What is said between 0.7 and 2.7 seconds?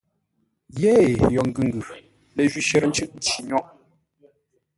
Yêee yo ngʉ ngʉ, ləjwi